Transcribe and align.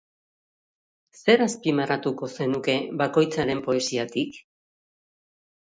Zer 1.19 1.43
azpimarratuko 1.47 2.31
zenuke 2.39 2.77
bakoitzaren 3.03 3.63
poesiatik? 3.71 4.43